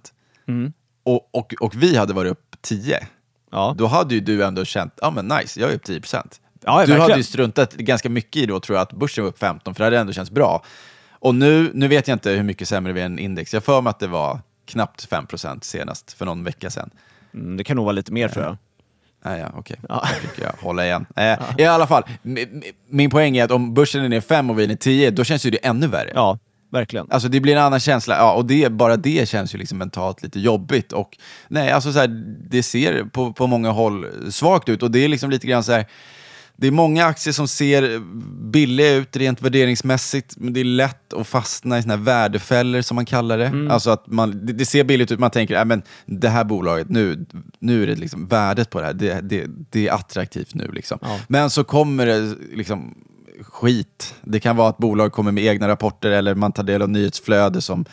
[1.03, 3.07] och, och, och vi hade varit upp 10,
[3.51, 3.75] Ja.
[3.77, 6.41] då hade ju du ändå känt, ja men nice, jag är upp 10 procent.
[6.65, 7.01] Ja, du verkligen.
[7.01, 9.79] hade ju struntat ganska mycket i då, tror jag, att börsen var upp 15, för
[9.79, 10.63] det hade ändå känts bra.
[11.11, 13.53] Och nu, nu vet jag inte hur mycket sämre vi är än index.
[13.53, 16.89] Jag för mig att det var knappt 5 procent senast, för någon vecka sedan.
[17.33, 18.57] Mm, det kan nog vara lite mer tror jag.
[19.25, 19.77] Nej, ja, okej.
[19.89, 20.07] Ja.
[20.23, 21.05] Då fick jag hålla igen.
[21.15, 24.49] Eh, I alla fall, m- m- min poäng är att om börsen är ner 5
[24.49, 26.11] och vi är ner 10, då känns ju det ännu värre.
[26.15, 26.37] Ja,
[26.71, 27.07] verkligen.
[27.09, 30.23] Alltså det blir en annan känsla, ja, och det, bara det känns ju liksom mentalt
[30.23, 30.93] lite jobbigt.
[30.93, 32.07] Och nej, alltså så här,
[32.49, 35.71] det ser på, på många håll svagt ut och det är liksom lite grann så
[35.71, 35.85] här,
[36.59, 37.99] det är många aktier som ser
[38.51, 42.95] billiga ut rent värderingsmässigt, men det är lätt att fastna i såna här värdefällor som
[42.95, 43.73] man kallar det.
[43.73, 46.89] Alltså att man, det, det ser billigt ut, man tänker att men det här bolaget,
[46.89, 47.25] nu,
[47.59, 50.71] nu är det liksom värdet på det här, det, det, det är attraktivt nu.
[50.73, 50.99] Liksom.
[51.01, 51.19] Ja.
[51.27, 52.95] Men så kommer det liksom
[53.43, 54.15] skit.
[54.21, 57.61] Det kan vara att bolag kommer med egna rapporter eller man tar del av nyhetsflöde
[57.61, 57.85] som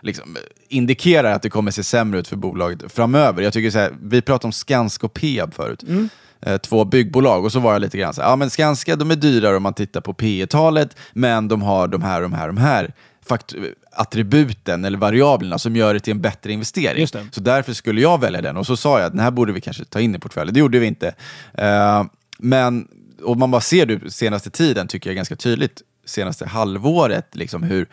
[0.00, 0.36] liksom
[0.68, 3.42] indikerar att det kommer se sämre ut för bolaget framöver.
[3.42, 5.84] Jag tycker så här, vi pratade om Skanska och Peab förut.
[6.40, 9.10] Eh, Två byggbolag och så var jag lite grann så här, ja men Skanska de
[9.10, 12.46] är dyrare om man tittar på P talet men de har de här, de här,
[12.46, 12.92] de här
[13.92, 17.06] attributen eller variablerna som gör det till en bättre investering.
[17.30, 19.60] Så därför skulle jag välja den och så sa jag att den här borde vi
[19.60, 20.54] kanske ta in i portföljen.
[20.54, 21.14] Det gjorde vi inte.
[21.54, 22.04] Eh,
[22.38, 22.88] men
[23.24, 27.88] och man bara ser det senaste tiden tycker jag ganska tydligt, senaste halvåret, liksom hur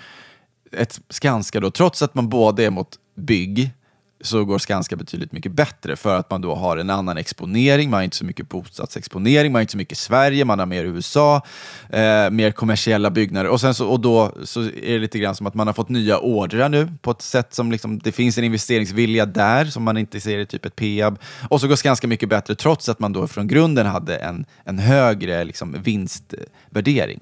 [0.72, 3.72] ett Skanska då, trots att man både är mot bygg,
[4.22, 7.98] så går Skanska betydligt mycket bättre för att man då har en annan exponering, man
[7.98, 11.42] har inte så mycket bostadsexponering, man har inte så mycket Sverige, man har mer USA,
[11.90, 15.48] eh, mer kommersiella byggnader och, sen så, och då så är det lite grann som
[15.48, 18.44] att man har fått nya ordrar nu på ett sätt som liksom, det finns en
[18.44, 22.30] investeringsvilja där som man inte ser i typ ett Peab och så går Skanska mycket
[22.30, 27.20] bättre trots att man då från grunden hade en, en högre liksom, vinstvärdering.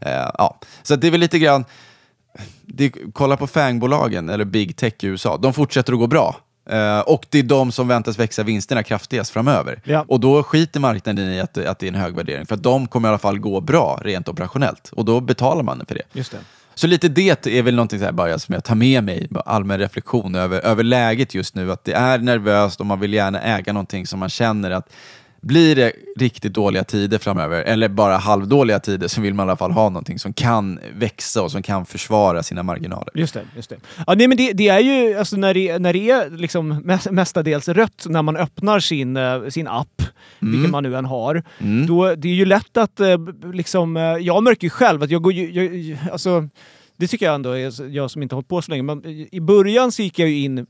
[0.00, 0.60] Eh, ja.
[0.82, 1.64] Så det är väl lite grann,
[2.62, 6.36] det, kolla på FANG-bolagen, eller Big Tech i USA, de fortsätter att gå bra.
[6.70, 9.80] Eh, och det är de som väntas växa vinsterna kraftigast framöver.
[9.84, 10.04] Ja.
[10.08, 12.88] Och då skiter marknaden i att, att det är en hög värdering, för att de
[12.88, 14.92] kommer i alla fall gå bra rent operationellt.
[14.92, 16.02] Och då betalar man för det.
[16.12, 16.38] Just det.
[16.74, 19.78] Så lite det är väl någonting så här bara som jag tar med mig, allmän
[19.78, 21.72] reflektion över, över läget just nu.
[21.72, 24.92] Att det är nervöst och man vill gärna äga någonting som man känner att
[25.40, 29.56] blir det riktigt dåliga tider framöver, eller bara halvdåliga tider, så vill man i alla
[29.56, 33.10] fall ha någonting som kan växa och som kan försvara sina marginaler.
[33.14, 33.42] Just det.
[33.56, 33.76] Just det.
[34.06, 37.10] Ja, nej, men det, det är ju alltså när det, när det är liksom mest,
[37.10, 40.02] mestadels rött när man öppnar sin, eh, sin app,
[40.40, 41.42] vilken man nu än har.
[41.88, 43.16] Då, det är ju lätt att eh,
[43.52, 43.96] liksom...
[43.96, 45.50] eh, Jag märker ju själv att jag går ju...
[45.52, 46.48] Jag, alltså,
[46.96, 48.82] det tycker jag ändå är jag som inte har hållit på så länge.
[48.82, 50.66] Men i början så gick jag ju in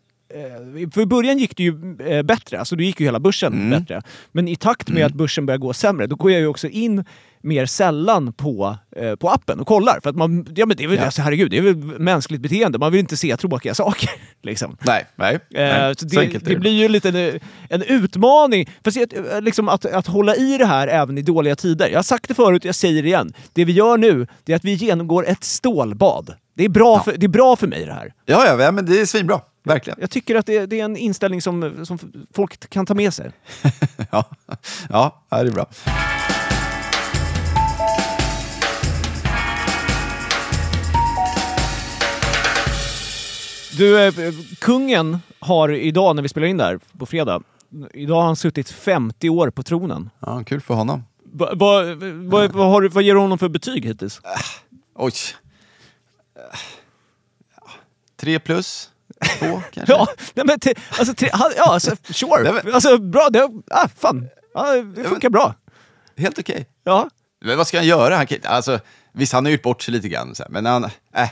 [0.95, 4.03] för i början gick det ju eh, bättre, alltså då gick ju hela börsen bättre.
[4.33, 7.05] Men i takt med att börsen börjar gå sämre, då går jag ju också in
[7.41, 10.01] mer sällan på, eh, på appen och kollar.
[10.03, 11.05] För att man, ja men det är väl, Ja.
[11.05, 12.79] alltså, herregud, det är väl mänskligt beteende.
[12.79, 14.11] Man vill inte se tråkiga saker.
[14.43, 14.77] Liksom.
[14.87, 15.35] Nej, nej.
[15.35, 15.95] Eh, nej.
[15.99, 18.71] så Så det, är det blir ju lite en, en utmaning.
[18.85, 21.89] Fast att, eh, liksom att, att hålla i det här även i dåliga tider.
[21.89, 23.33] Jag har sagt det förut, jag säger det igen.
[23.53, 26.35] Det vi gör nu, det är att vi genomgår ett stålbad.
[26.57, 28.13] Det är bra, för, det är bra för mig det här.
[28.25, 29.41] Ja, ja, ja, men det är svinbra.
[29.67, 29.99] Verkligen.
[30.01, 31.99] Jag tycker att det, det är en inställning som, som
[32.33, 33.31] folk kan ta med sig.
[34.11, 34.25] Ja,
[34.89, 35.67] ja det är bra.
[43.77, 47.43] Du, eh, kungen har idag, när vi spelar in där på fredag,
[47.95, 50.11] idag har han suttit 50 år på tronen.
[50.21, 51.05] Ja, kul för honom.
[51.25, 54.21] Va, va, va, vad, har, vad ger du honom för betyg hittills?
[54.95, 55.13] Oj.
[57.57, 57.71] Ja,
[58.17, 58.91] Tre plus,
[59.39, 59.93] två kanske?
[59.93, 62.53] Ja, nej men te, alltså, han, ja, alltså, Nej, sure.
[62.65, 64.29] men- Alltså bra, det, ah, fan.
[64.55, 65.55] Ja, det funkar bra.
[66.17, 66.67] Helt okej.
[66.85, 67.11] Ja.
[67.45, 68.17] Men vad ska han göra?
[68.17, 68.81] Han kan, alltså,
[69.13, 70.85] visst, han har gjort bort sig lite grann, så här, men han...
[70.85, 70.91] Äh.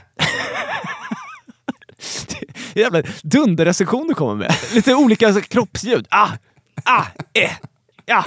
[2.75, 4.55] Jävla dunderrecension du kommer med.
[4.75, 6.07] Lite olika alltså, kroppsljud.
[6.11, 6.29] Ah,
[6.85, 7.51] ah, eh,
[8.07, 8.25] ja.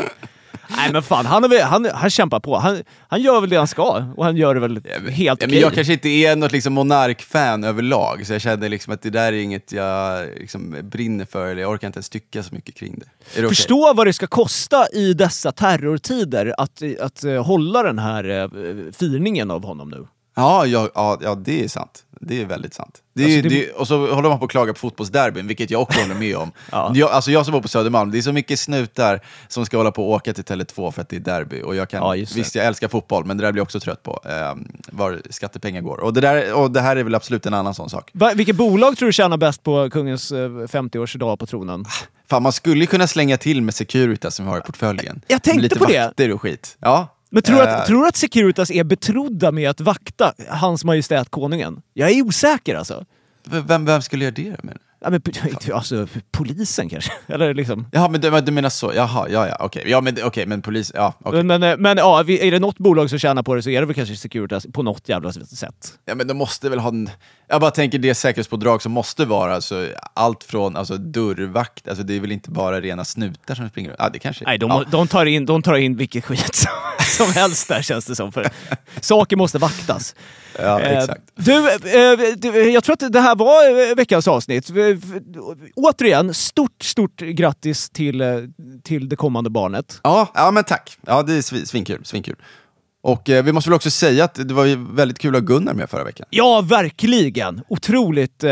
[0.70, 2.58] Nej men fan, han, väl, han, han kämpar på.
[2.58, 5.54] Han, han gör väl det han ska och han gör det väl helt okej.
[5.54, 9.10] men jag kanske inte är något liksom monarkfan överlag, så jag känner liksom att det
[9.10, 12.76] där är inget jag liksom brinner för, eller jag orkar inte ens tycka så mycket
[12.76, 13.42] kring det.
[13.42, 13.48] Det?
[13.48, 18.50] Förstå vad det ska kosta i dessa terrortider att, att eh, hålla den här eh,
[18.98, 20.08] firningen av honom nu.
[20.36, 22.04] Ja, ja, ja, ja, det är sant.
[22.22, 22.96] Det är väldigt sant.
[23.14, 25.72] Det är, Alltså, det- det, och så håller man på att klaga på fotbollsderbyn, vilket
[25.72, 26.52] jag också håller med om.
[26.72, 26.92] Ja.
[26.96, 29.92] jag, alltså jag som bor på Södermalm, det är så mycket snutar som ska hålla
[29.92, 31.62] på och åka till Tele2 för att det är derby.
[31.62, 34.04] Och jag kan, Ja, visst, jag älskar fotboll, men det där blir jag också trött
[34.04, 34.20] på.
[34.26, 34.56] Eh,
[34.92, 36.00] var skattepengar går.
[36.00, 38.10] Och det, där, och det här är väl absolut en annan sån sak.
[38.14, 41.86] Va, vilket bolag tror du tjänar bäst på kungens eh, 50-årsdag på tronen?
[42.30, 45.22] Fan, man skulle kunna slänga till med Securitas som vi har i portföljen.
[45.28, 46.06] Jag tänkte lite på det.
[46.06, 46.78] vakter och skit.
[46.80, 47.08] Ja.
[47.30, 50.84] Men tror du, Eh, att, tror du att Securitas är betrodda med att vakta hans
[50.84, 51.82] majestät konungen?
[51.94, 53.06] Jag är osäker alltså.
[53.46, 54.78] vem, vem skulle göra det med?
[55.00, 55.22] Ja, men,
[55.74, 57.12] alltså, polisen kanske?
[57.34, 57.88] Eller liksom...
[57.92, 58.92] Jaha, men du, du menar så?
[58.96, 59.84] Jaha, ja, ja, okej.
[59.86, 60.92] Ja, men, okej, men polis...
[60.96, 61.44] Ja, okej.
[61.44, 63.86] Men, men, men ja, är det något bolag som tjänar på det så är det
[63.86, 65.94] väl kanske Securitas på något jävla sätt.
[66.06, 67.10] Ja, men de måste väl ha en...
[67.48, 72.16] Jag bara tänker det säkerhetspådrag som måste vara alltså, allt från alltså, dörrvakt, alltså, det
[72.16, 74.00] är väl inte bara rena snutar som springer runt?
[74.00, 74.46] Ja, det kanske...
[74.46, 74.84] Nej, de, ja.
[74.92, 76.72] de, tar in, de tar in vilket skit som,
[77.26, 78.32] som helst där känns det som.
[78.32, 78.50] För
[79.02, 80.16] saker måste vaktas.
[80.60, 81.22] ja, Eh, exakt.
[81.36, 84.70] Du, eh, du, jag tror att det här var eh, veckans avsnitt.
[84.92, 84.98] Eh,
[85.76, 88.28] återigen, stort, stort grattis till, eh,
[88.84, 90.00] till det kommande barnet.
[90.04, 90.98] Ja, ja, men tack.
[91.02, 92.06] Ja, det är svinkul.
[92.06, 92.36] svinkul.
[93.08, 95.74] Och eh, vi måste väl också säga att det var väldigt kul att ha Gunnar
[95.74, 96.26] med förra veckan.
[96.30, 97.62] Ja, verkligen!
[97.68, 98.44] Otroligt.
[98.44, 98.52] Eh,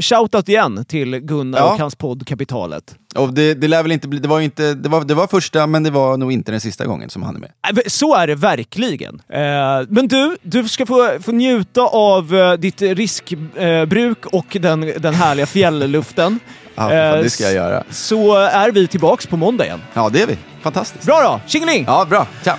[0.00, 1.72] shoutout igen till Gunnar Ja.
[1.72, 2.94] och hans podd Kapitalet.
[3.16, 4.18] Och det, det lär väl inte bli...
[4.18, 6.86] Det var, inte, det, var, det var första, men det var nog inte den sista
[6.86, 7.50] gången som han är med.
[7.70, 9.14] Äh, Så är det verkligen.
[9.28, 9.40] Eh,
[9.88, 15.46] Men du, du ska få, få njuta av eh, ditt riskbruk och den, den härliga
[15.46, 16.40] fjällluften.
[16.78, 17.84] Ja, fan, Eh, det ska jag göra.
[17.90, 19.80] Så är vi tillbaks på måndag igen.
[19.94, 20.36] Ja, det är vi.
[20.62, 21.06] Fantastiskt.
[21.06, 21.40] Bra då!
[21.50, 21.84] Tjingeling!
[21.86, 22.26] Ja, bra.
[22.44, 22.54] Ciao!